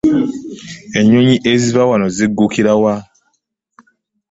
[0.99, 2.95] Ennyonyi eziva wano ziggukira wa?